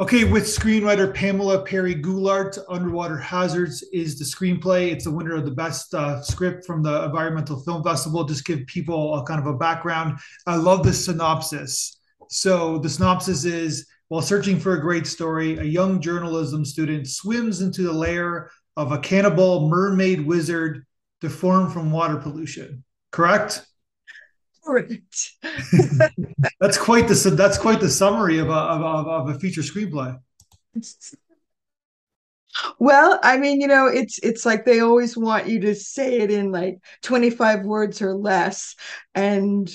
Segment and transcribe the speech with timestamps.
[0.00, 4.92] Okay, with screenwriter Pamela Perry Goulart, Underwater Hazards is the screenplay.
[4.92, 8.22] It's the winner of the best uh, script from the Environmental Film Festival.
[8.22, 10.20] Just give people a kind of a background.
[10.46, 11.98] I love the synopsis.
[12.30, 17.60] So the synopsis is while searching for a great story, a young journalism student swims
[17.60, 20.86] into the lair of a cannibal mermaid wizard
[21.20, 22.84] deformed from water pollution.
[23.10, 23.66] Correct?
[26.60, 30.18] That's quite the that's quite the summary of a of, of a feature screenplay.
[32.78, 36.30] Well, I mean, you know, it's it's like they always want you to say it
[36.30, 38.74] in like 25 words or less
[39.14, 39.70] and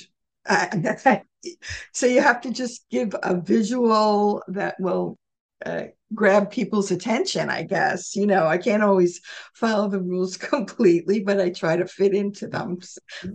[0.45, 0.67] uh,
[1.93, 5.17] so you have to just give a visual that will
[5.65, 9.21] uh, grab people's attention i guess you know i can't always
[9.53, 12.77] follow the rules completely but i try to fit into them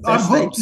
[0.04, 0.60] I'm hooked.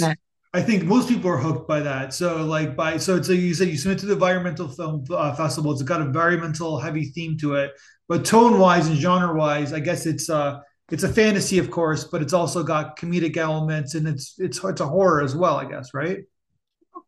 [0.57, 2.15] I think most people are hooked by that.
[2.15, 5.35] So like by so it's like you said you submit to the environmental film uh,
[5.35, 5.71] festival.
[5.73, 7.73] It's got a environmental heavy theme to it,
[8.09, 12.05] but tone wise and genre wise, I guess it's uh it's a fantasy, of course,
[12.05, 15.67] but it's also got comedic elements and it's it's it's a horror as well, I
[15.67, 16.21] guess, right?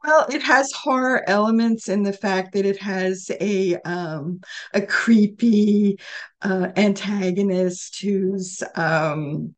[0.04, 4.42] Well, it has horror elements in the fact that it has a um,
[4.74, 5.98] a creepy
[6.42, 9.54] uh, antagonist who's um,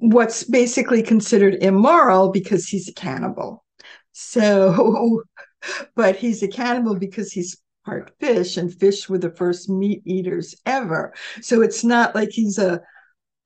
[0.00, 3.64] what's basically considered immoral because he's a cannibal.
[4.12, 5.22] So,
[5.96, 10.54] but he's a cannibal because he's part fish, and fish were the first meat eaters
[10.66, 11.12] ever.
[11.40, 12.80] So it's not like he's a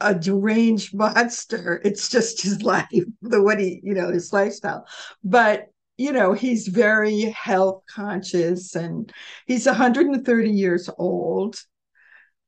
[0.01, 1.81] a deranged monster.
[1.85, 2.87] It's just his life,
[3.23, 4.87] the what he, you know, his lifestyle.
[5.25, 5.67] But
[5.99, 9.13] you know, he's very health conscious, and
[9.47, 11.57] he's 130 years old.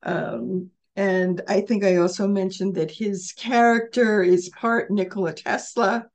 [0.03, 6.07] Um, and I think I also mentioned that his character is part Nikola Tesla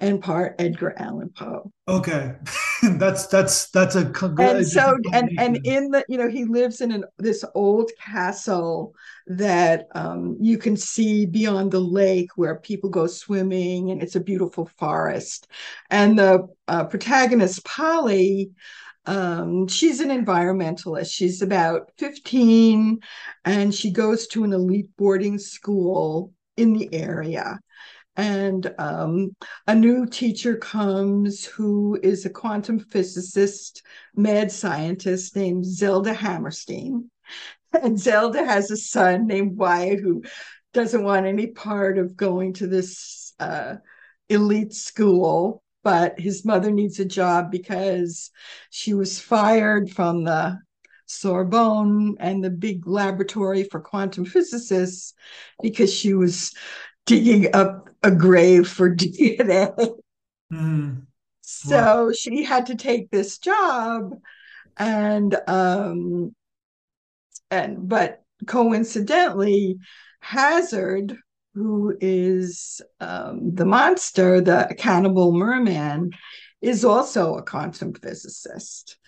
[0.00, 1.70] and part Edgar Allan Poe.
[1.86, 2.36] Okay,
[2.82, 6.90] that's that's that's a and so and and in the you know he lives in
[6.90, 8.94] an this old castle
[9.26, 14.20] that um, you can see beyond the lake where people go swimming and it's a
[14.20, 15.48] beautiful forest,
[15.90, 18.52] and the uh, protagonist Polly
[19.06, 21.10] um, she's an environmentalist.
[21.10, 23.00] She's about 15
[23.44, 27.58] and she goes to an elite boarding school in the area.
[28.16, 29.34] And um,
[29.66, 33.82] a new teacher comes who is a quantum physicist,
[34.14, 37.10] mad scientist named Zelda Hammerstein.
[37.72, 40.24] And Zelda has a son named Wyatt who
[40.74, 43.76] doesn't want any part of going to this uh,
[44.28, 48.30] elite school but his mother needs a job because
[48.70, 50.58] she was fired from the
[51.06, 55.14] Sorbonne and the big laboratory for quantum physicists
[55.62, 56.54] because she was
[57.06, 59.74] digging up a grave for DNA.
[60.52, 61.06] Mm.
[61.40, 62.12] So wow.
[62.12, 64.14] she had to take this job
[64.76, 66.34] and um
[67.50, 69.78] and but coincidentally
[70.20, 71.16] Hazard
[71.54, 76.12] who is um, the monster, the cannibal merman,
[76.60, 78.98] is also a quantum physicist.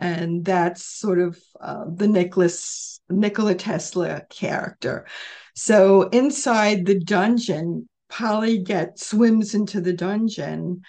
[0.00, 5.06] And that's sort of uh, the Nicholas Nikola Tesla character.
[5.54, 10.82] So inside the dungeon, Polly gets swims into the dungeon,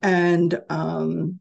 [0.00, 1.40] and um,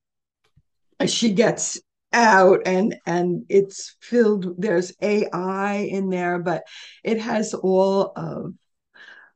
[1.05, 1.79] she gets
[2.11, 6.61] out and and it's filled there's ai in there but
[7.03, 8.53] it has all of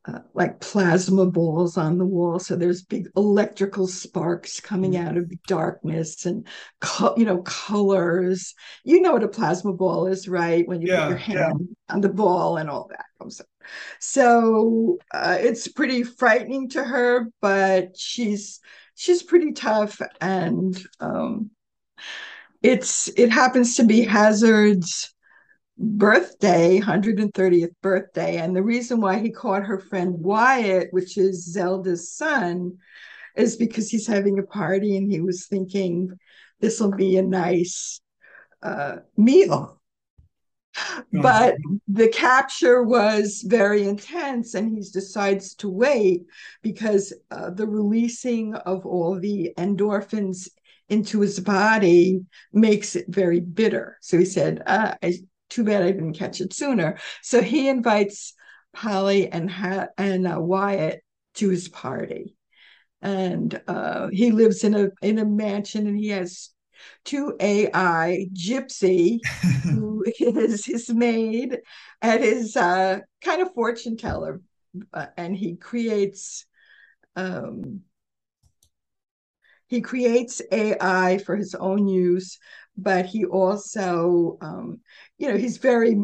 [0.08, 2.40] uh, like plasma balls on the wall.
[2.40, 5.06] So there's big electrical sparks coming mm.
[5.06, 6.48] out of the darkness and,
[6.80, 8.56] co- you know, colors.
[8.84, 10.68] You know what a plasma ball is, right?
[10.68, 11.94] When you yeah, put your hand yeah.
[11.94, 13.48] on the ball and all that comes up.
[14.00, 18.62] So uh, it's pretty frightening to her, but she's
[18.96, 21.52] she's pretty tough and um,
[22.64, 25.14] it's it happens to be hazards
[25.78, 28.38] birthday, 130th birthday.
[28.38, 32.78] And the reason why he called her friend Wyatt, which is Zelda's son,
[33.36, 36.18] is because he's having a party and he was thinking
[36.60, 38.02] this will be a nice
[38.64, 39.80] uh, meal.
[40.76, 41.22] Mm-hmm.
[41.22, 41.56] But
[41.88, 46.24] the capture was very intense, and he decides to wait
[46.62, 50.50] because uh, the releasing of all the endorphins
[50.90, 52.22] into his body
[52.54, 53.98] makes it very bitter.
[54.02, 55.14] So he said, uh, I,
[55.50, 56.98] too bad I didn't catch it sooner.
[57.22, 58.34] So he invites
[58.74, 61.04] Polly and ha- and uh, Wyatt
[61.36, 62.36] to his party,
[63.02, 66.50] and uh, he lives in a in a mansion, and he has
[67.06, 69.20] two AI Gypsy,
[69.64, 71.60] who is his maid
[72.02, 74.42] and his uh, kind of fortune teller,
[74.94, 76.46] uh, and he creates.
[77.16, 77.82] Um,
[79.70, 82.40] he creates AI for his own use,
[82.78, 84.80] but he also, um,
[85.18, 86.00] you know, he's very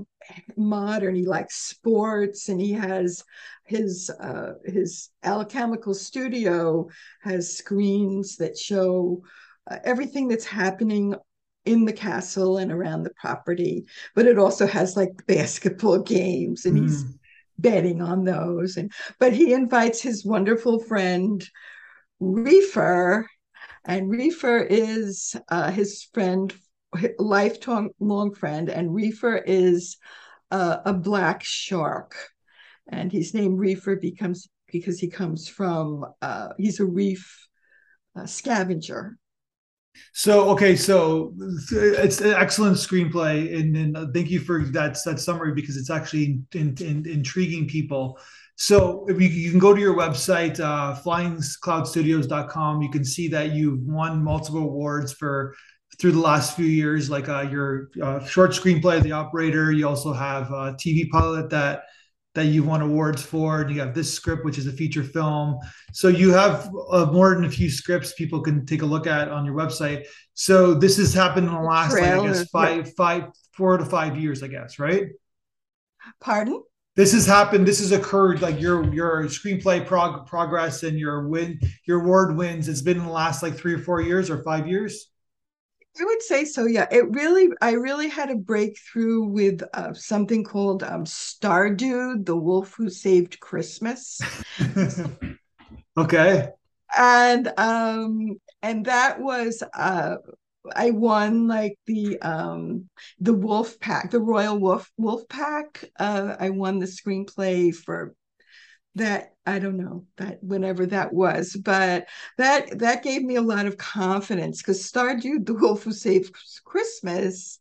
[0.58, 1.16] modern.
[1.16, 3.24] He likes sports, and he has
[3.66, 6.88] his uh, his alchemical studio
[7.22, 9.22] has screens that show
[9.70, 11.16] uh, everything that's happening
[11.66, 13.86] in the castle and around the property.
[14.16, 16.84] But it also has like basketball games, and mm.
[16.84, 17.06] he's
[17.60, 18.78] betting on those.
[18.78, 21.48] And but he invites his wonderful friend
[22.20, 23.28] Reefer,
[23.86, 26.54] and Reefer is uh, his friend,
[27.18, 29.98] lifelong long friend, and Reefer is
[30.52, 32.16] uh, a black shark,
[32.88, 37.48] and he's named Reefer becomes because he comes from uh, he's a reef
[38.16, 39.18] uh, scavenger.
[40.14, 41.34] So okay, so
[41.72, 46.42] it's an excellent screenplay, and, and thank you for that that summary because it's actually
[46.54, 48.20] in, in, intriguing people.
[48.56, 52.82] So you, you, can go to your website, uh, flyingcloudstudios.com.
[52.82, 55.56] You can see that you've won multiple awards for
[56.00, 59.72] through the last few years, like uh, your uh, short screenplay, The Operator.
[59.72, 61.84] You also have a TV pilot that
[62.36, 65.60] that you've won awards for, and you have this script, which is a feature film.
[65.92, 69.30] So you have uh, more than a few scripts people can take a look at
[69.30, 70.06] on your website.
[70.34, 74.18] So this has happened in the last, like, I guess, five, five, four to five
[74.18, 75.10] years, I guess, right?
[76.20, 76.64] Pardon?
[76.96, 81.60] This has happened this has occurred like your your screenplay prog- progress and your win
[81.86, 84.68] your award wins it's been in the last like three or four years or five
[84.68, 85.10] years?
[86.00, 86.88] I would say so yeah.
[86.92, 92.74] It really i really had a breakthrough with uh, something called um, stardude the wolf
[92.76, 94.20] who saved christmas.
[95.96, 96.50] Okay.
[96.96, 100.16] And um and that was uh
[100.76, 102.90] I won like the um
[103.20, 105.86] the Wolf Pack, the Royal Wolf Wolf Pack.
[106.00, 108.16] Uh, I won the screenplay for
[108.96, 109.34] that.
[109.46, 112.08] I don't know that whenever that was, but
[112.38, 116.34] that that gave me a lot of confidence because Stardew, the Wolf Who Saved
[116.64, 117.60] Christmas,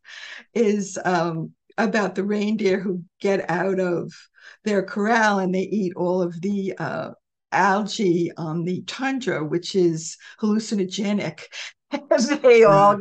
[0.53, 4.13] is um about the reindeer who get out of
[4.63, 7.11] their corral and they eat all of the uh,
[7.51, 11.41] algae on the tundra, which is hallucinogenic.
[12.41, 12.99] They all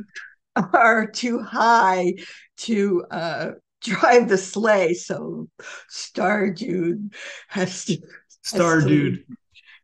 [0.56, 2.14] are too high
[2.58, 3.50] to uh,
[3.80, 4.94] drive the sleigh.
[4.94, 5.48] So
[5.88, 7.14] Star Dude
[7.48, 7.98] has to
[8.42, 9.24] Star has Dude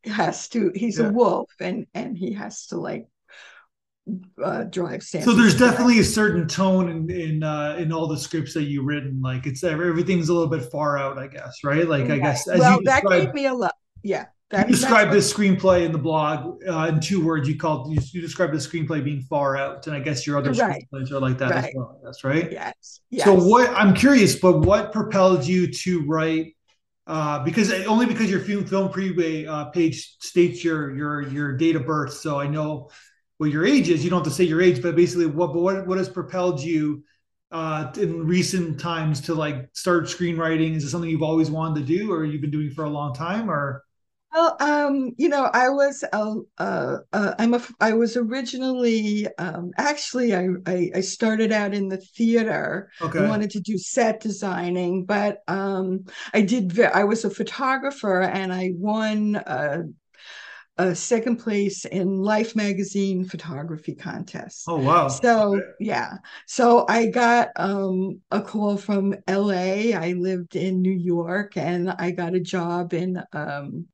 [0.04, 0.72] to, has to.
[0.74, 1.06] He's yeah.
[1.06, 3.06] a wolf, and and he has to like
[4.42, 5.24] uh, drive Santa.
[5.24, 8.86] So there's definitely a certain tone in in uh, in all the scripts that you've
[8.86, 9.20] written.
[9.20, 11.86] Like it's everything's a little bit far out, I guess, right?
[11.86, 13.74] Like I guess as well, that gave me a lot.
[14.02, 17.46] Yeah, that, you described this screenplay in the blog uh, in two words.
[17.46, 20.52] You called you, you described the screenplay being far out, and I guess your other
[20.52, 20.86] right.
[20.90, 21.64] screenplays are like that right.
[21.64, 22.00] as well.
[22.02, 22.50] That's right.
[22.50, 23.00] Yes.
[23.10, 23.26] yes.
[23.26, 26.56] So what I'm curious, but what propelled you to write?
[27.06, 31.76] Uh, because only because your film film preview uh, page states your your your date
[31.76, 32.88] of birth, so I know
[33.36, 34.02] what your age is.
[34.02, 36.62] You don't have to say your age, but basically, what but what what has propelled
[36.62, 37.04] you
[37.52, 40.74] uh, in recent times to like start screenwriting?
[40.74, 43.14] Is it something you've always wanted to do, or you've been doing for a long
[43.14, 43.84] time, or?
[44.32, 49.70] Well, um, you know, I was uh, uh, uh, I'm a I was originally um,
[49.78, 52.90] actually I, I, I started out in the theater.
[53.00, 53.20] Okay.
[53.20, 56.04] I wanted to do set designing, but um,
[56.34, 56.78] I did.
[56.78, 59.84] I was a photographer, and I won uh,
[60.78, 64.64] a second place in Life magazine photography contest.
[64.68, 65.08] Oh wow.
[65.08, 65.66] So okay.
[65.80, 66.18] yeah.
[66.46, 69.92] So I got um, a call from LA.
[69.96, 73.86] I lived in New York and I got a job in um,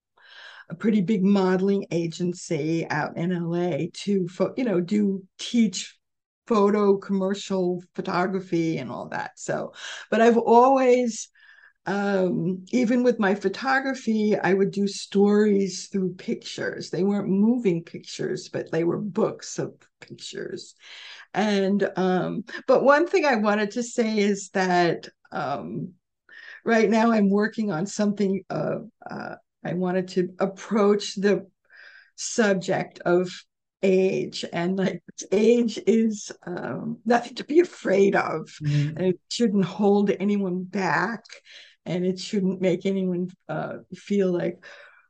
[0.69, 5.97] a pretty big modeling agency out in LA to, you know, do teach
[6.47, 9.33] photo commercial photography and all that.
[9.37, 9.73] So,
[10.11, 11.29] but I've always,
[11.87, 16.91] um, even with my photography, I would do stories through pictures.
[16.91, 20.75] They weren't moving pictures, but they were books of pictures.
[21.35, 25.93] And, um, but one thing I wanted to say is that, um,
[26.65, 28.79] right now I'm working on something, uh,
[29.11, 31.47] uh, I wanted to approach the
[32.17, 33.31] subject of
[33.83, 38.97] age and like age is um, nothing to be afraid of mm-hmm.
[38.97, 41.25] and it shouldn't hold anyone back
[41.85, 44.65] and it shouldn't make anyone uh, feel like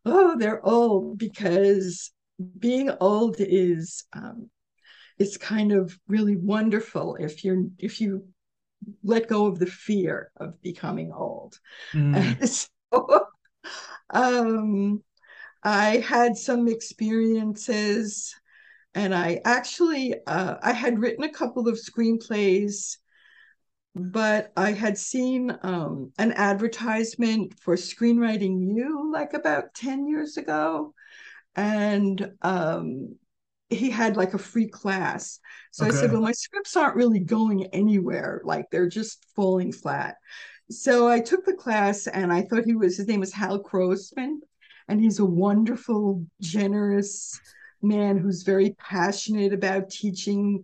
[0.04, 2.10] oh they're old because
[2.58, 4.50] being old is um,
[5.18, 8.26] it's kind of really wonderful if you're if you
[9.04, 11.58] let go of the fear of becoming old
[11.92, 12.68] mm.
[12.92, 13.23] so
[14.14, 15.02] um,
[15.62, 18.34] I had some experiences,
[18.94, 22.96] and I actually uh, I had written a couple of screenplays,
[23.94, 30.94] but I had seen um, an advertisement for Screenwriting U like about ten years ago,
[31.56, 33.16] and um,
[33.70, 35.40] he had like a free class.
[35.70, 35.96] So okay.
[35.96, 38.42] I said, well, my scripts aren't really going anywhere.
[38.44, 40.16] Like they're just falling flat.
[40.70, 44.38] So I took the class and I thought he was, his name is Hal Croasmun.
[44.88, 47.40] And he's a wonderful, generous
[47.82, 50.62] man who's very passionate about teaching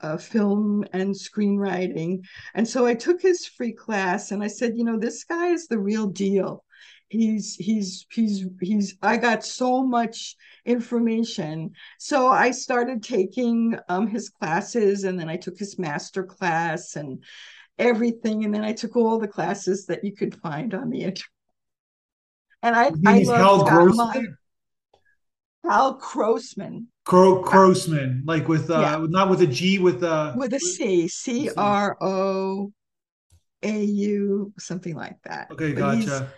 [0.00, 2.24] uh, film and screenwriting.
[2.54, 5.66] And so I took his free class and I said, you know, this guy is
[5.66, 6.64] the real deal.
[7.08, 10.36] He's he's he's he's I got so much
[10.66, 11.70] information.
[11.98, 17.24] So I started taking um, his classes and then I took his master class and
[17.78, 18.44] everything.
[18.44, 21.22] And then I took all the classes that you could find on the internet.
[22.62, 24.22] And I, I love Hal
[25.64, 26.86] Hal Croasmun.
[27.04, 29.06] Cro Croasmun, like with uh yeah.
[29.08, 32.72] not with a G, with uh with a C, C R O
[33.62, 35.50] A U, something like that.
[35.50, 36.32] Okay, but gotcha.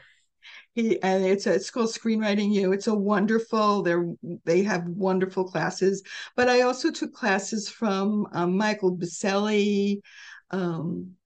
[0.75, 2.73] He and it's a, it's called Screenwriting U.
[2.73, 3.82] It's a wonderful.
[3.82, 4.06] They're
[4.44, 6.02] they have wonderful classes.
[6.37, 10.00] But I also took classes from um, Michael Biselli,
[10.52, 11.16] um,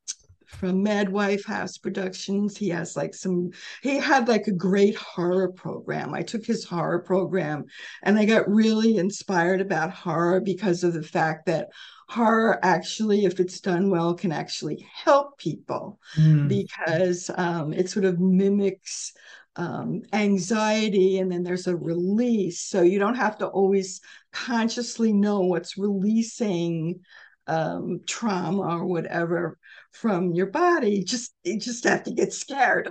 [0.55, 2.57] from Mad Wife House Productions.
[2.57, 3.51] He has like some,
[3.83, 6.15] he had like a great horror program.
[6.15, 7.65] I took his horror program
[8.03, 11.69] and I got really inspired about horror because of the fact that
[12.09, 16.49] horror actually, if it's done well, can actually help people mm.
[16.49, 19.13] because um, it sort of mimics
[19.57, 22.61] um, anxiety and then there's a release.
[22.61, 24.01] So you don't have to always
[24.33, 27.01] consciously know what's releasing
[27.47, 29.59] um, trauma or whatever
[29.95, 31.03] from your body.
[31.03, 32.91] Just you just have to get scared,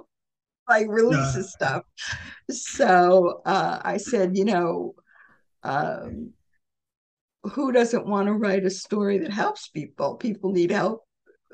[0.67, 1.67] like releases yeah.
[1.67, 1.83] stuff.
[2.50, 4.95] So uh, I said, you know,
[5.63, 6.31] um,
[7.43, 10.15] who doesn't want to write a story that helps people?
[10.15, 11.03] People need help.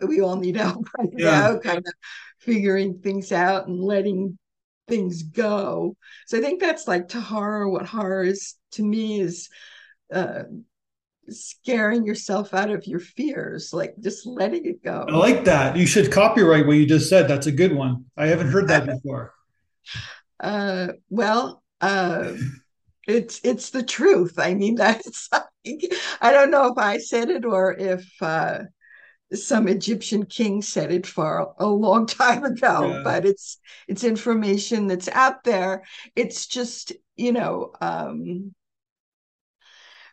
[0.05, 1.31] We all need help right yeah.
[1.31, 1.93] now, kind of
[2.39, 4.37] figuring things out and letting
[4.87, 5.95] things go.
[6.27, 7.67] So I think that's like to horror.
[7.69, 9.49] What horror is to me is
[10.13, 10.43] uh,
[11.31, 15.05] scaring yourself out of your fears, like just letting it go.
[15.07, 15.75] I like that.
[15.77, 17.27] You should copyright what you just said.
[17.27, 18.05] That's a good one.
[18.17, 19.33] I haven't heard that before.
[20.39, 22.33] Uh, well, uh,
[23.07, 24.37] it's it's the truth.
[24.37, 28.59] I mean, that's like, I don't know if I said it or if uh,
[29.33, 33.01] some Egyptian king said it for a long time ago, yeah.
[33.03, 33.57] but it's
[33.87, 35.83] it's information that's out there.
[36.15, 37.71] It's just you know.
[37.81, 38.53] Um,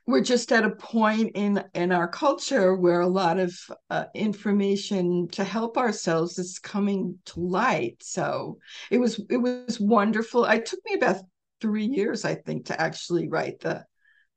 [0.07, 3.59] we're just at a point in in our culture where a lot of
[3.91, 8.03] uh, information to help ourselves is coming to light.
[8.03, 8.59] So
[8.91, 10.45] it was it was wonderful.
[10.45, 11.23] It took me about
[11.61, 13.85] three years i think to actually write the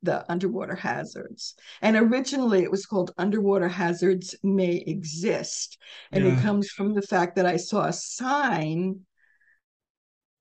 [0.02, 1.54] the underwater hazards.
[1.82, 5.76] And originally it was called underwater hazards may exist.
[6.10, 6.32] And yeah.
[6.32, 9.00] it comes from the fact that i saw a sign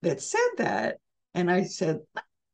[0.01, 0.99] that said that.
[1.33, 1.99] And i said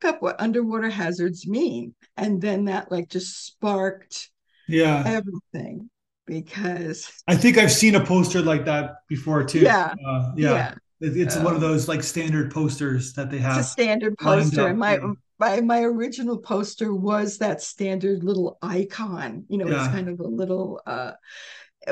[0.04, 4.30] up what underwater hazards mean and then that like just sparked
[4.68, 5.90] yeah everything
[6.26, 10.74] because i think i've seen a poster like that before too yeah uh, yeah.
[11.00, 11.10] yeah.
[11.24, 14.74] it's um, one of those like standard posters that they have it's a standard poster
[14.74, 15.14] my yeah.
[15.40, 19.86] my my original poster was that standard little icon you know yeah.
[19.86, 21.12] it's kind of a little uh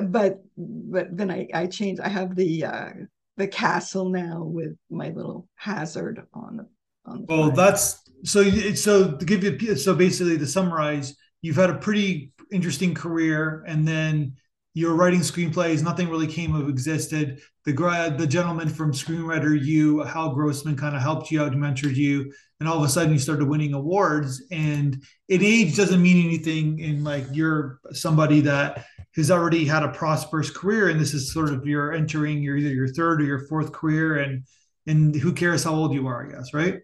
[0.03, 2.89] but but then i i changed i have the uh
[3.37, 6.67] the castle now with my little hazard on the
[7.05, 8.43] well, that's so.
[8.75, 13.87] So to give you so basically to summarize, you've had a pretty interesting career, and
[13.87, 14.35] then
[14.73, 15.83] you're writing screenplays.
[15.83, 17.41] Nothing really came of existed.
[17.65, 22.31] The the gentleman from Screenwriter U, Hal Grossman, kind of helped you out, mentored you,
[22.59, 24.43] and all of a sudden you started winning awards.
[24.51, 26.79] And in age doesn't mean anything.
[26.79, 31.49] In like you're somebody that has already had a prosperous career, and this is sort
[31.49, 34.43] of you're entering your either your third or your fourth career, and
[34.87, 36.79] and who cares how old you are, I guess, right?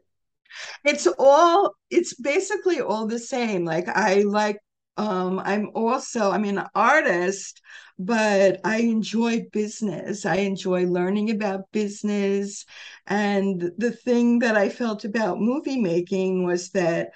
[0.83, 3.65] It's all it's basically all the same.
[3.65, 4.57] Like i like
[4.97, 7.61] um i'm also i'm an artist
[7.97, 10.25] but i enjoy business.
[10.25, 12.65] I enjoy learning about business.
[13.07, 17.09] And the thing that i felt about movie making was that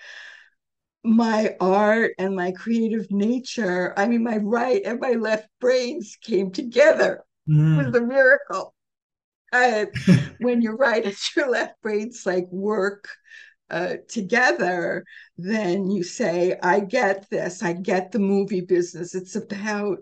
[1.03, 6.51] my art and my creative nature i mean my right and my left brains came
[6.51, 7.23] together.
[7.49, 7.81] Mm.
[7.81, 8.72] it was a miracle
[9.53, 9.85] uh,
[10.39, 13.07] when your right and your left brains like work
[13.69, 15.05] uh, together,
[15.37, 19.15] then you say, I get this, I get the movie business.
[19.15, 19.99] It's about,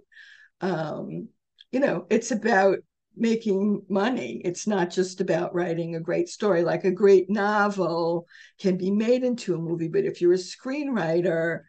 [0.61, 1.29] um,
[1.71, 2.79] you know, it's about
[3.15, 4.41] making money.
[4.43, 6.63] It's not just about writing a great story.
[6.63, 8.25] Like a great novel
[8.59, 11.61] can be made into a movie, but if you're a screenwriter,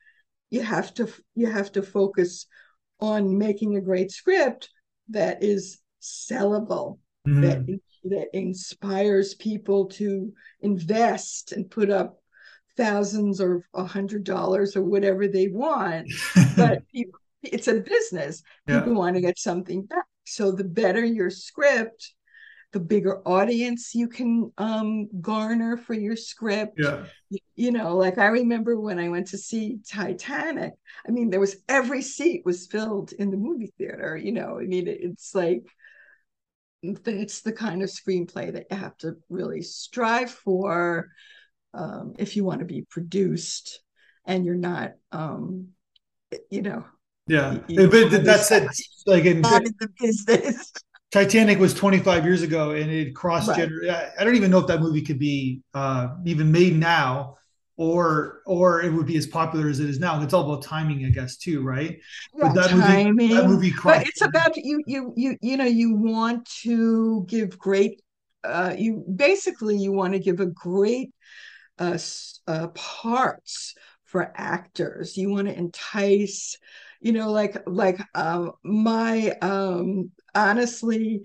[0.50, 2.46] you have to you have to focus
[3.00, 4.70] on making a great script
[5.08, 7.40] that is sellable, mm-hmm.
[7.42, 12.18] that that inspires people to invest and put up
[12.76, 16.10] thousands or a hundred dollars or whatever they want
[16.56, 18.98] but people, it's a business people yeah.
[18.98, 22.14] want to get something back so the better your script
[22.72, 26.78] the bigger audience you can um, garner for your script.
[26.78, 27.04] Yeah.
[27.28, 30.72] You, you, know, like I remember when I went to see Titanic.
[31.06, 34.16] I mean, there was every seat was filled in the movie theater.
[34.16, 35.64] You know, I mean, it, it's like
[36.82, 41.08] it's the kind of screenplay that you have to really strive for
[41.74, 43.80] um, if you want to be produced
[44.24, 45.68] and you're not, um,
[46.50, 46.84] you know.
[47.28, 48.68] Yeah, you, but that's it.
[49.06, 50.72] Like in, not in the business.
[51.12, 53.48] Titanic was 25 years ago, and it crossed.
[53.48, 53.68] Right.
[53.68, 57.36] Gener- I don't even know if that movie could be uh, even made now,
[57.82, 60.22] or or it would be as popular as it is now.
[60.22, 61.98] It's all about timing, I guess, too, right?
[62.38, 63.16] But that timing.
[63.16, 63.72] Movie, that movie.
[63.82, 64.82] But it's about you.
[64.86, 68.00] You you you know you want to give great.
[68.44, 71.10] Uh, you basically you want to give a great
[71.78, 71.98] uh,
[72.46, 73.74] uh, parts
[74.04, 75.16] for actors.
[75.16, 76.56] You want to entice
[77.00, 81.22] you know like like um my um honestly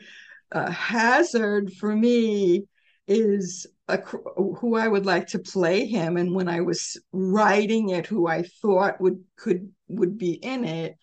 [0.52, 2.66] uh, hazard for me
[3.08, 6.18] is a, who I would like to play him.
[6.18, 10.96] And when I was writing it who I thought would could would be in it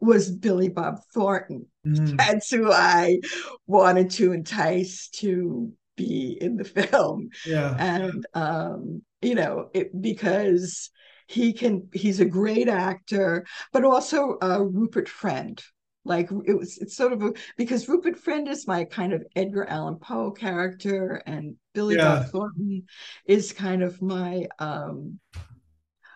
[0.00, 1.66] was Billy Bob Thornton.
[1.86, 2.16] Mm.
[2.16, 3.20] that's who I
[3.66, 7.28] wanted to entice to be in the film.
[7.46, 7.76] Yeah.
[7.78, 10.90] And um you know it because
[11.26, 15.62] he can he's a great actor but also uh, rupert friend
[16.04, 19.64] like it was it's sort of a because rupert friend is my kind of edgar
[19.64, 22.20] allan poe character and billy yeah.
[22.20, 22.84] bob thornton
[23.26, 25.18] is kind of my um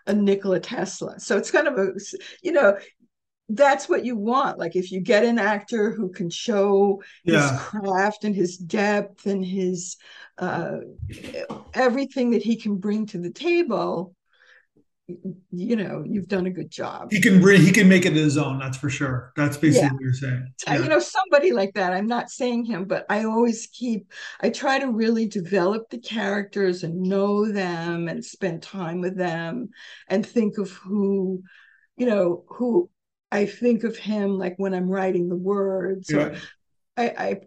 [0.07, 1.92] a nikola tesla so it's kind of a
[2.42, 2.76] you know
[3.50, 7.50] that's what you want like if you get an actor who can show yeah.
[7.50, 9.97] his craft and his depth and his
[10.37, 10.78] uh
[11.73, 14.14] everything that he can bring to the table
[15.50, 18.36] you know you've done a good job he can bring he can make it his
[18.36, 19.92] own that's for sure that's basically yeah.
[19.92, 20.76] what you're saying yeah.
[20.76, 24.78] you know somebody like that i'm not saying him but i always keep i try
[24.78, 29.70] to really develop the characters and know them and spend time with them
[30.09, 31.42] and think of who
[31.96, 32.90] you know who
[33.33, 36.37] i think of him like when i'm writing the words yeah.
[36.98, 37.40] I, I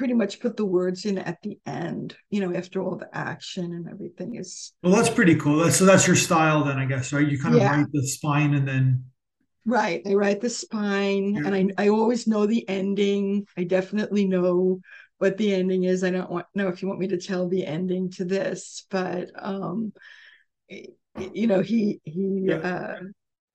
[0.00, 3.64] pretty much put the words in at the end, you know, after all the action
[3.74, 4.72] and everything is.
[4.82, 5.58] Well, that's pretty cool.
[5.58, 7.28] That's, so that's your style then, I guess, right?
[7.28, 7.76] You kind of yeah.
[7.76, 9.04] write the spine and then.
[9.66, 10.00] Right.
[10.06, 11.42] I write the spine yeah.
[11.44, 13.46] and I, I always know the ending.
[13.58, 14.80] I definitely know
[15.18, 16.02] what the ending is.
[16.02, 19.28] I don't want know if you want me to tell the ending to this, but
[19.36, 19.92] um
[20.70, 22.56] you know, he he yeah.
[22.56, 23.00] uh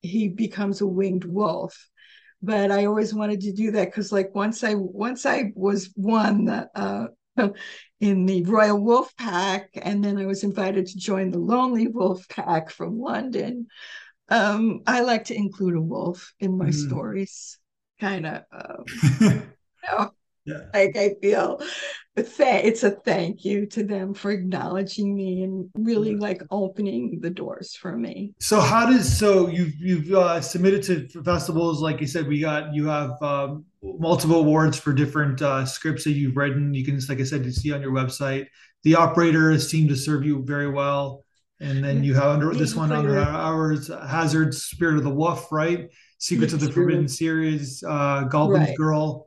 [0.00, 1.88] he becomes a winged wolf
[2.42, 6.48] but I always wanted to do that because like once I once I was one
[6.48, 7.08] uh,
[8.00, 12.28] in the Royal Wolf Pack, and then I was invited to join the Lonely Wolf
[12.28, 13.66] Pack from London.
[14.28, 16.74] Um, I like to include a wolf in my mm.
[16.74, 17.58] stories,
[18.00, 18.42] kind of.
[18.52, 18.84] Um,
[19.20, 19.42] you
[19.88, 20.10] know,
[20.46, 20.60] yeah.
[20.72, 21.60] Like I feel
[22.16, 26.20] it's a thank you to them for acknowledging me and really yeah.
[26.20, 28.32] like opening the doors for me.
[28.40, 32.74] So how does so you've you've uh, submitted to festivals like you said we got
[32.74, 36.72] you have um, multiple awards for different uh, scripts that you've written.
[36.72, 38.46] You can like I said you see on your website.
[38.84, 41.24] The operator seemed to serve you very well.
[41.58, 45.88] And then you have under this one under ours Hazard Spirit of the Wolf, right?
[46.18, 48.76] Secrets of the Forbidden series, uh, Goblin's right.
[48.76, 49.25] Girl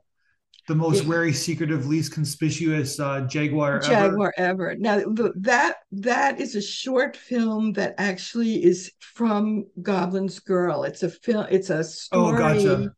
[0.69, 4.71] the most wary, secretive, least conspicuous uh, jaguar jaguar ever.
[4.71, 4.75] ever.
[4.75, 5.03] Now
[5.37, 10.83] that that is a short film that actually is from Goblin's Girl.
[10.83, 11.47] It's a film.
[11.49, 12.35] It's a oh, story.
[12.35, 12.93] Oh, gotcha.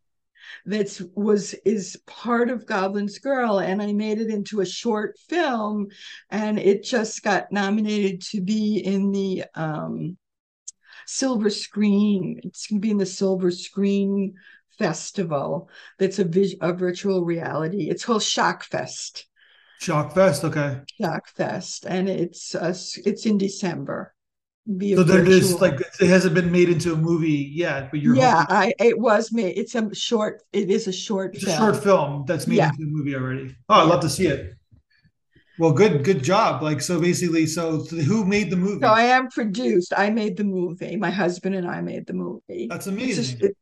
[0.65, 5.87] That's was is part of Goblin's Girl, and I made it into a short film,
[6.29, 10.17] and it just got nominated to be in the um,
[11.07, 12.41] silver screen.
[12.43, 14.35] It's going to be in the silver screen
[14.81, 17.89] festival that's a, vis- a virtual reality.
[17.89, 19.27] It's called Shock Fest.
[19.79, 20.81] Shock Fest, okay.
[20.99, 22.73] Shock Fest, and it's uh,
[23.05, 24.13] it's in December.
[24.77, 28.15] Be so there is like it hasn't been made into a movie yet, but you're
[28.15, 29.57] yeah, I it was made.
[29.57, 30.43] It's a short.
[30.53, 31.35] It is a short.
[31.35, 31.55] It's film.
[31.55, 32.69] a short film that's made yeah.
[32.69, 33.55] into a movie already.
[33.69, 34.53] Oh, I'd love to see it.
[35.57, 36.63] Well, good, good job.
[36.63, 38.81] Like so, basically, so, so who made the movie?
[38.81, 39.93] So I am produced.
[39.95, 40.95] I made the movie.
[40.95, 42.67] My husband and I made the movie.
[42.69, 43.23] That's amazing.
[43.23, 43.53] It's, just,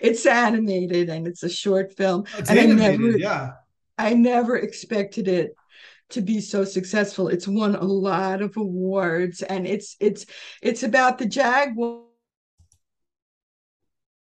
[0.00, 2.24] it's animated and it's a short film.
[2.38, 3.50] It's and animated, I never, yeah.
[3.98, 5.54] I never expected it
[6.10, 7.28] to be so successful.
[7.28, 10.26] It's won a lot of awards, and it's it's
[10.62, 12.04] it's about the jaguar,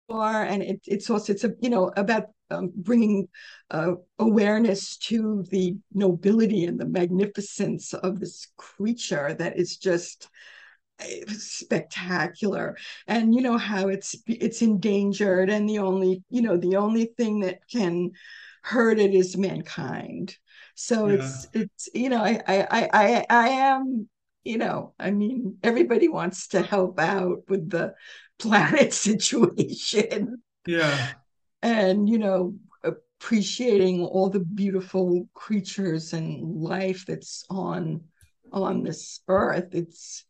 [0.09, 3.29] and it, it's also it's a you know about um, bringing
[3.69, 10.27] uh, awareness to the nobility and the magnificence of this creature that is just
[11.27, 12.77] spectacular.
[13.07, 17.41] And you know how it's it's endangered and the only you know the only thing
[17.41, 18.11] that can
[18.63, 20.35] hurt it is mankind.
[20.75, 21.15] So yeah.
[21.15, 24.07] it's it's you know I, I i i am
[24.43, 27.93] you know i mean everybody wants to help out with the
[28.39, 30.41] planet situation.
[30.65, 31.13] Yeah.
[31.61, 38.01] And you know appreciating all the beautiful creatures and life that's on
[38.51, 39.69] on this earth.
[39.73, 40.25] It's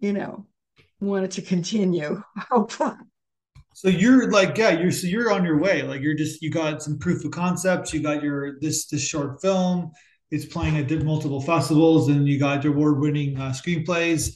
[0.00, 0.46] you know
[1.00, 2.22] wanted to continue
[3.74, 5.82] so you're like yeah you're so you're on your way.
[5.82, 9.40] Like you're just you got some proof of concepts you got your this this short
[9.40, 9.92] film
[10.30, 14.34] it's playing at multiple festivals and you got your award-winning uh, screenplays.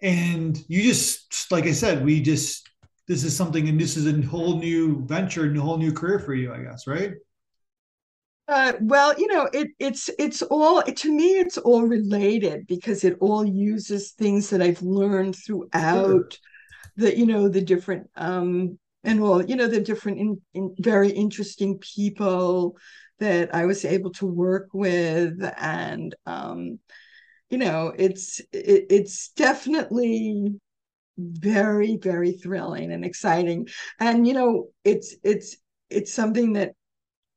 [0.00, 2.68] And you just like i said we just
[3.08, 6.18] this is something and this is a whole new venture and a whole new career
[6.18, 7.12] for you i guess right
[8.46, 11.38] uh, well, you know, it it's it's all to me.
[11.38, 16.38] It's all related because it all uses things that I've learned throughout
[16.96, 21.10] the you know the different um and all you know the different in, in very
[21.10, 22.76] interesting people
[23.18, 26.78] that I was able to work with and um
[27.50, 30.54] you know it's it, it's definitely
[31.18, 33.68] very very thrilling and exciting
[34.00, 35.56] and you know it's it's
[35.90, 36.72] it's something that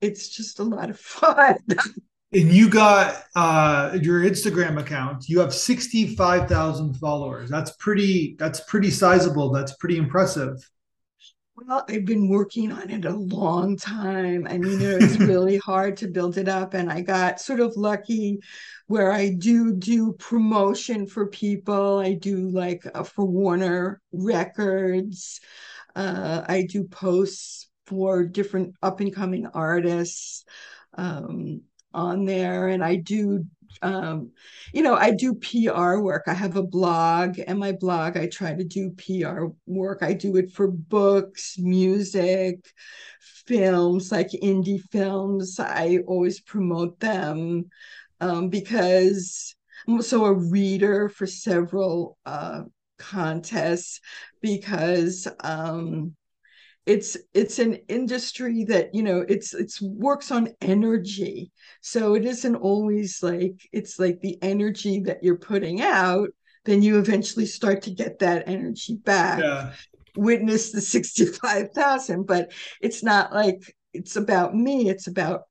[0.01, 1.57] it's just a lot of fun
[2.33, 8.91] and you got uh your instagram account you have 65000 followers that's pretty that's pretty
[8.91, 10.57] sizable that's pretty impressive
[11.65, 14.45] well, I've been working on it a long time.
[14.45, 16.75] and you know, it's really hard to build it up.
[16.75, 18.39] And I got sort of lucky
[18.85, 21.97] where I do do promotion for people.
[21.97, 25.41] I do like uh, for Warner Records.
[25.95, 30.45] Uh, I do posts for different up and coming artists
[30.95, 31.61] um,
[31.93, 32.67] on there.
[32.67, 33.45] And I do
[33.81, 34.31] um,
[34.73, 36.23] you know, I do PR work.
[36.27, 39.99] I have a blog, and my blog, I try to do PR work.
[40.01, 42.65] I do it for books, music,
[43.45, 45.59] films, like indie films.
[45.59, 47.69] I always promote them
[48.19, 49.55] um, because
[49.87, 52.63] I'm also a reader for several uh,
[52.97, 53.99] contests
[54.41, 56.15] because um,
[56.87, 62.55] it's it's an industry that you know it's it's works on energy so it isn't
[62.55, 66.29] always like it's like the energy that you're putting out
[66.63, 69.73] then you eventually start to get that energy back yeah.
[70.15, 75.41] witness the 65,000 but it's not like it's about me it's about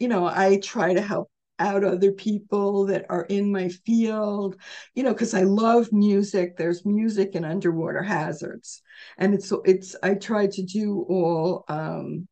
[0.00, 4.56] you know i try to help out other people that are in my field
[4.94, 6.56] you know because i love music.
[6.56, 8.82] There's music and underwater hazards.
[9.18, 12.26] And it's it's i try to do all um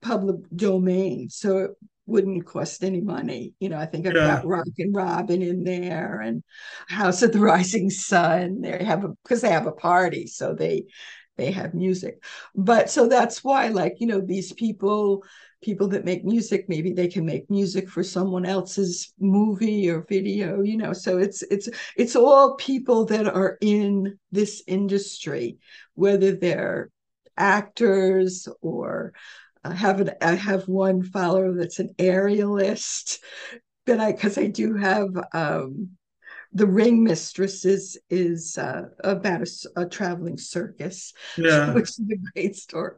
[0.00, 1.70] public domain so it
[2.06, 3.54] wouldn't cost any money.
[3.60, 4.36] You know i think i've yeah.
[4.36, 6.42] got rockin' robin in there and
[6.88, 8.62] house of the rising sun.
[8.62, 10.86] They have a because they have a party so they
[11.36, 12.22] they have music.
[12.54, 15.24] But so that's why like you know these people
[15.62, 20.62] people that make music maybe they can make music for someone else's movie or video
[20.62, 20.92] you know?
[20.92, 25.58] So it's it's it's all people that are in this industry
[25.94, 26.90] whether they're
[27.36, 29.12] actors or
[29.64, 33.18] I have an, I have one follower that's an aerialist
[33.84, 35.90] but I because I do have um
[36.52, 41.72] the ring mistress is is uh, about a, a, traveling circus yeah.
[41.74, 42.94] which is a great story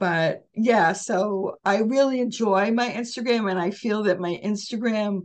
[0.00, 5.20] but yeah so i really enjoy my instagram and i feel that my instagram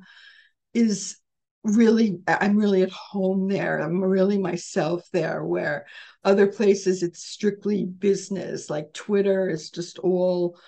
[0.76, 1.18] is
[1.64, 5.88] really i'm really at home there i'm really myself there where
[6.24, 10.60] other places it's strictly business like twitter is just all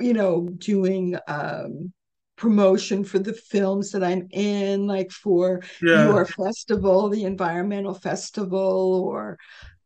[0.00, 1.92] you know doing um
[2.36, 6.04] promotion for the films that i'm in like for yeah.
[6.04, 9.38] your festival the environmental festival or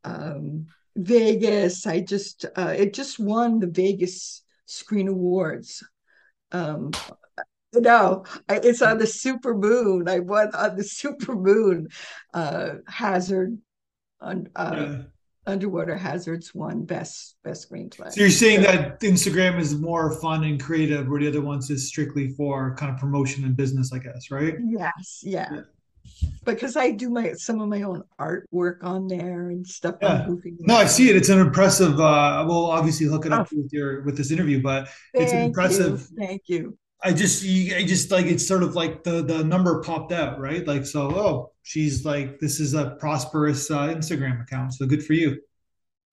[0.05, 1.87] um Vegas.
[1.87, 5.85] I just uh, it just won the Vegas Screen Awards.
[6.51, 6.91] Um,
[7.75, 10.09] no, it's on the Super Moon.
[10.09, 11.89] I won on the Super Moon
[12.35, 13.59] uh, Hazard
[14.21, 15.03] on uh, yeah.
[15.47, 18.13] Underwater Hazards won best best screenplay.
[18.13, 21.71] So you're saying so, that Instagram is more fun and creative, where the other ones
[21.71, 24.55] is strictly for kind of promotion and business, I guess, right?
[24.65, 25.49] Yes, yeah.
[25.53, 25.61] yeah
[26.45, 29.97] because I do my some of my own artwork on there and stuff.
[30.03, 30.27] Yeah.
[30.61, 31.17] No, I see it.
[31.17, 32.01] It's an impressive.
[32.01, 33.57] Uh, we'll obviously hook it up oh.
[33.57, 36.09] with your with this interview, but Thank it's impressive.
[36.11, 36.27] You.
[36.27, 36.79] Thank you.
[37.05, 40.39] I just, you, I just like it's sort of like the the number popped out,
[40.39, 40.67] right?
[40.67, 41.11] Like so.
[41.15, 45.39] Oh, she's like this is a prosperous uh, Instagram account, so good for you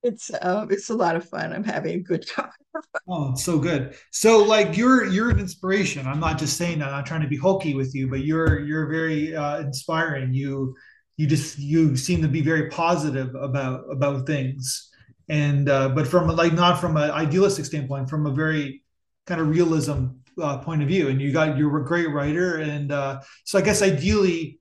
[0.03, 1.53] it's uh, it's a lot of fun.
[1.53, 2.51] I'm having a good time.
[3.09, 3.95] oh, so good.
[4.11, 6.07] So like you're you're an inspiration.
[6.07, 6.93] I'm not just saying that.
[6.93, 10.33] I'm trying to be hokey with you, but you're you're very uh, inspiring.
[10.33, 10.75] You
[11.17, 14.89] you just you seem to be very positive about about things
[15.29, 18.83] and uh, but from like not from an idealistic standpoint from a very
[19.25, 20.07] kind of realism
[20.41, 23.61] uh, point of view and you got you're a great writer and uh, so i
[23.61, 24.58] guess ideally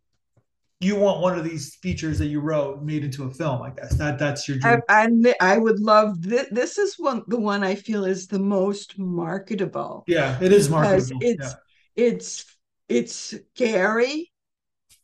[0.80, 3.96] you want one of these features that you wrote made into a film i guess.
[3.96, 4.80] That that's your dream.
[4.88, 5.08] I,
[5.40, 8.98] I, I would love this this is one the one i feel is the most
[8.98, 10.04] marketable.
[10.06, 12.04] Yeah it is marketable it's yeah.
[12.04, 12.44] it's
[12.88, 14.30] it's scary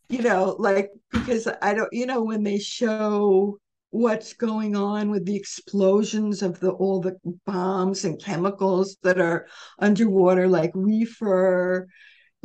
[0.09, 3.59] you know, like because I don't, you know, when they show
[3.91, 9.47] what's going on with the explosions of the all the bombs and chemicals that are
[9.79, 11.89] underwater, like reefer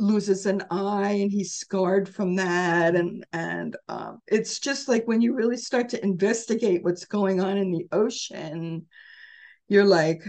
[0.00, 2.96] loses an eye and he's scarred from that.
[2.96, 7.56] And and um, it's just like when you really start to investigate what's going on
[7.56, 8.86] in the ocean
[9.70, 10.22] you're like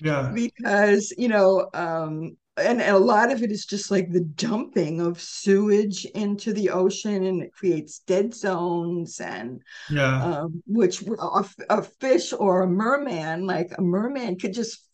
[0.00, 0.30] yeah.
[0.32, 5.20] Because you know um and a lot of it is just like the dumping of
[5.20, 10.24] sewage into the ocean and it creates dead zones and yeah.
[10.24, 14.87] um, which a, a, fish or a merman like a merman could just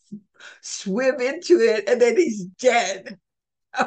[0.61, 3.17] swim into it and then he's dead.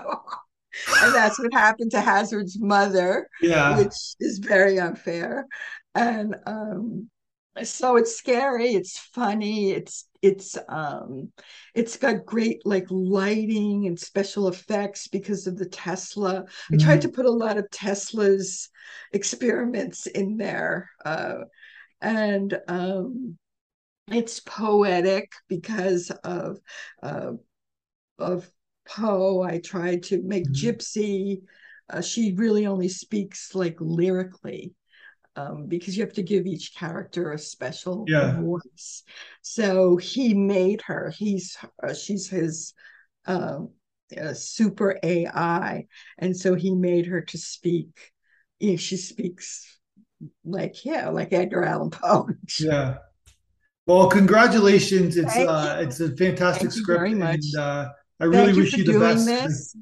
[1.02, 3.76] And that's what happened to hazard's mother yeah.
[3.76, 5.48] which is very unfair.
[5.96, 7.10] And um,
[7.64, 11.32] so it's scary it's funny it's it's um
[11.74, 16.42] it's got great like lighting and special effects because of the tesla.
[16.42, 16.74] Mm-hmm.
[16.74, 18.68] i tried to put a lot of tesla's
[19.12, 21.38] experiments in there uh
[22.00, 23.38] and um
[24.10, 26.58] it's poetic because of
[27.02, 27.32] uh
[28.18, 28.50] of
[28.86, 30.68] poe i tried to make mm-hmm.
[30.68, 31.42] gypsy
[31.90, 34.74] uh, she really only speaks like lyrically
[35.38, 38.40] um, because you have to give each character a special yeah.
[38.40, 39.04] voice.
[39.40, 41.12] So he made her.
[41.16, 42.74] He's uh, she's his
[43.26, 43.70] um,
[44.20, 45.86] uh, super AI,
[46.18, 48.12] and so he made her to speak.
[48.58, 49.78] You know, she speaks
[50.44, 52.28] like yeah, like Edgar Allan Poe.
[52.58, 52.98] yeah.
[53.88, 55.16] Well, congratulations!
[55.16, 57.88] It's uh, it's a fantastic Thank script, and uh,
[58.20, 59.26] I really Thank wish you, you the best.
[59.26, 59.76] This.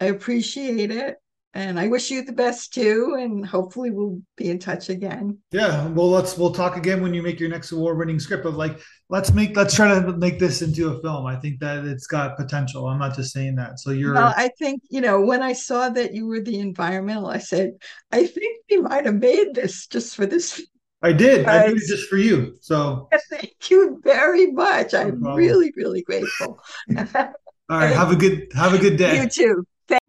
[0.00, 1.16] I appreciate it
[1.56, 3.16] and I wish you the best too.
[3.18, 5.38] And hopefully we'll be in touch again.
[5.52, 5.86] Yeah.
[5.88, 8.78] Well, let's, we'll talk again when you make your next award winning script of like,
[9.08, 11.24] let's make, let's try to make this into a film.
[11.24, 12.86] I think that it's got potential.
[12.86, 13.80] I'm not just saying that.
[13.80, 17.28] So you're, well, I think, you know, when I saw that you were the environmental,
[17.28, 17.72] I said,
[18.12, 20.62] I think we might have made this just for this.
[21.06, 21.46] I did.
[21.46, 22.56] I did it just for you.
[22.60, 24.92] So thank you very much.
[24.92, 25.36] No I'm problem.
[25.36, 26.58] really, really grateful.
[26.96, 27.94] All right.
[27.94, 29.22] Have a good, have a good day.
[29.22, 29.66] You too.
[29.86, 30.02] Thank-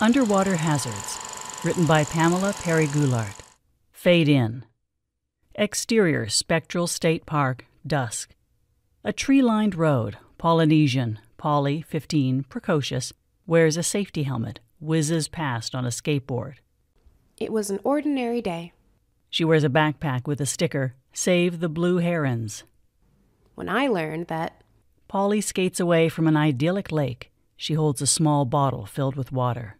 [0.00, 1.18] Underwater Hazards,
[1.62, 3.40] written by Pamela Perry Goulart.
[3.92, 4.64] Fade in.
[5.56, 8.34] Exterior Spectral State Park, dusk.
[9.04, 13.12] A tree lined road, Polynesian, Polly, 15, precocious,
[13.46, 16.54] wears a safety helmet, whizzes past on a skateboard.
[17.36, 18.72] It was an ordinary day.
[19.30, 22.64] She wears a backpack with a sticker, Save the Blue Herons.
[23.54, 24.62] When I learned that.
[25.08, 27.30] Polly skates away from an idyllic lake.
[27.56, 29.76] She holds a small bottle filled with water.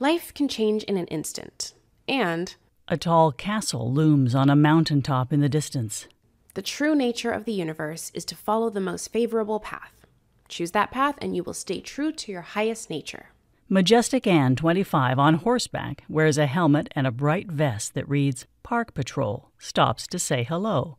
[0.00, 1.74] Life can change in an instant.
[2.06, 2.54] And
[2.86, 6.06] a tall castle looms on a mountain top in the distance.
[6.54, 10.06] The true nature of the universe is to follow the most favorable path.
[10.48, 13.30] Choose that path and you will stay true to your highest nature.
[13.70, 18.94] Majestic Anne, 25, on horseback, wears a helmet and a bright vest that reads Park
[18.94, 20.96] Patrol, stops to say hello.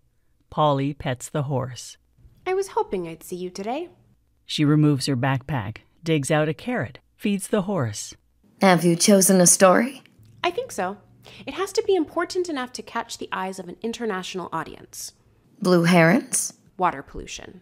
[0.52, 1.98] Polly pets the horse.
[2.46, 3.90] I was hoping I'd see you today.
[4.46, 8.14] She removes her backpack, digs out a carrot, feeds the horse.
[8.62, 10.04] Have you chosen a story?
[10.44, 10.98] I think so.
[11.48, 15.14] It has to be important enough to catch the eyes of an international audience.
[15.60, 16.54] Blue herons?
[16.78, 17.62] Water pollution.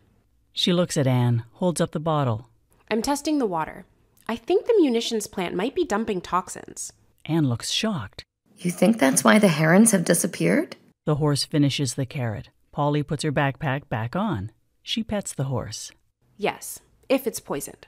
[0.51, 2.49] She looks at Anne, holds up the bottle.
[2.91, 3.85] I'm testing the water.
[4.29, 6.91] I think the munitions plant might be dumping toxins.
[7.25, 8.23] Anne looks shocked.
[8.57, 10.75] You think that's why the herons have disappeared?
[11.05, 12.49] The horse finishes the carrot.
[12.71, 14.51] Polly puts her backpack back on.
[14.83, 15.91] She pets the horse.
[16.37, 17.87] Yes, if it's poisoned.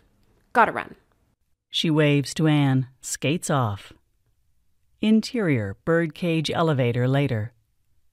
[0.54, 0.95] Gotta run.
[1.69, 3.93] She waves to Anne, skates off.
[5.02, 7.54] Interior birdcage elevator later.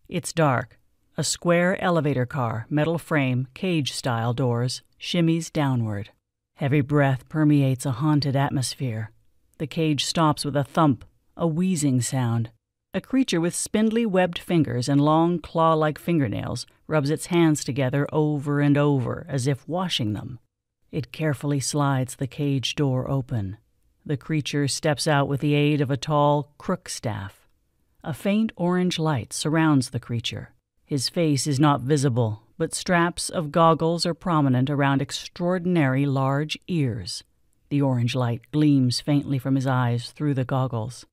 [0.09, 0.79] It's dark.
[1.17, 6.11] A square elevator car, metal frame, cage style doors, shimmies downward.
[6.57, 9.11] Heavy breath permeates a haunted atmosphere.
[9.59, 11.05] The cage stops with a thump,
[11.37, 12.49] a wheezing sound.
[12.95, 18.07] A creature with spindly webbed fingers and long claw like fingernails rubs its hands together
[18.11, 20.39] over and over as if washing them.
[20.91, 23.59] It carefully slides the cage door open.
[24.07, 27.47] The creature steps out with the aid of a tall crook staff.
[28.03, 30.55] A faint orange light surrounds the creature.
[30.87, 37.25] His face is not visible, but straps of goggles are prominent around extraordinary large ears.
[37.71, 41.05] The orange light gleams faintly from his eyes through the goggles.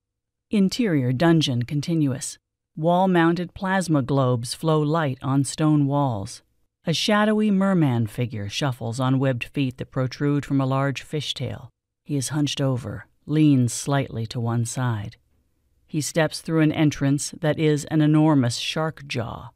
[0.51, 2.37] Interior dungeon continuous.
[2.77, 6.43] Wall mounted plasma globes flow light on stone walls.
[6.85, 11.69] A shadowy merman figure shuffles on webbed feet that protrude from a large fishtail.
[12.03, 15.15] He is hunched over, leans slightly to one side.
[15.87, 19.49] He steps through an entrance that is an enormous shark jaw.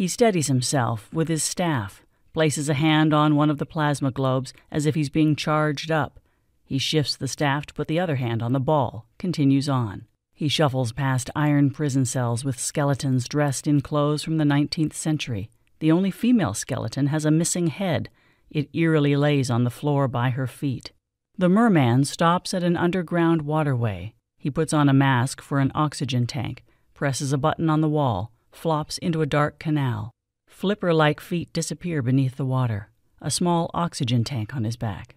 [0.00, 4.54] He steadies himself with his staff, places a hand on one of the plasma globes
[4.70, 6.18] as if he's being charged up.
[6.64, 10.06] He shifts the staff to put the other hand on the ball, continues on.
[10.32, 15.50] He shuffles past iron prison cells with skeletons dressed in clothes from the 19th century.
[15.80, 18.08] The only female skeleton has a missing head.
[18.50, 20.92] It eerily lays on the floor by her feet.
[21.36, 24.14] The merman stops at an underground waterway.
[24.38, 28.32] He puts on a mask for an oxygen tank, presses a button on the wall,
[28.52, 30.10] flops into a dark canal.
[30.46, 35.16] Flipper like feet disappear beneath the water, a small oxygen tank on his back.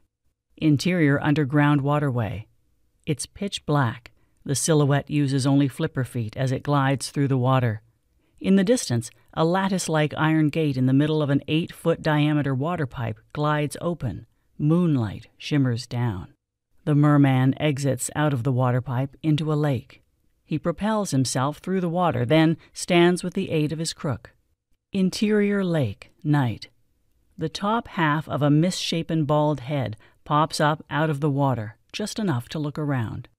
[0.57, 2.47] Interior underground waterway.
[3.05, 4.11] It's pitch black.
[4.45, 7.81] The silhouette uses only flipper feet as it glides through the water.
[8.39, 12.01] In the distance, a lattice like iron gate in the middle of an eight foot
[12.01, 14.27] diameter water pipe glides open.
[14.59, 16.33] Moonlight shimmers down.
[16.85, 20.02] The merman exits out of the water pipe into a lake.
[20.53, 24.35] He propels himself through the water, then stands with the aid of his crook.
[24.91, 26.67] Interior lake, night.
[27.35, 32.19] The top half of a misshapen bald head pops up out of the water, just
[32.19, 33.29] enough to look around.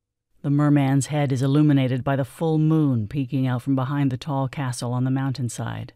[0.42, 4.48] The merman's head is illuminated by the full moon peeking out from behind the tall
[4.48, 5.92] castle on the mountainside.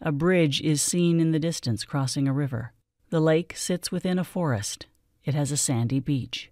[0.00, 2.72] A bridge is seen in the distance crossing a river.
[3.10, 4.86] The lake sits within a forest.
[5.24, 6.50] It has a sandy beach.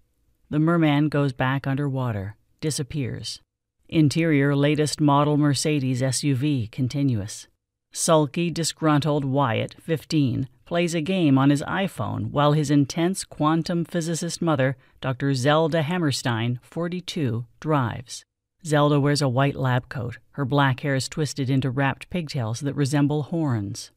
[0.49, 3.41] The merman goes back under water, disappears.
[3.93, 7.47] Interior latest model Mercedes SUV continuous.
[7.91, 14.41] Sulky, disgruntled Wyatt, 15, plays a game on his iPhone while his intense quantum physicist
[14.41, 15.35] mother, Dr.
[15.35, 18.25] Zelda Hammerstein, 42, drives.
[18.65, 20.17] Zelda wears a white lab coat.
[20.31, 23.91] Her black hair is twisted into wrapped pigtails that resemble horns.